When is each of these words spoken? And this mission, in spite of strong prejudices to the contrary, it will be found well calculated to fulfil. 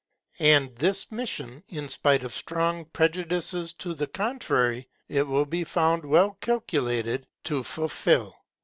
And 0.39 0.75
this 0.77 1.11
mission, 1.11 1.63
in 1.67 1.87
spite 1.87 2.23
of 2.23 2.33
strong 2.33 2.85
prejudices 2.85 3.71
to 3.73 3.93
the 3.93 4.07
contrary, 4.07 4.89
it 5.07 5.27
will 5.27 5.45
be 5.45 5.63
found 5.63 6.03
well 6.05 6.37
calculated 6.41 7.27
to 7.43 7.61
fulfil. 7.61 8.35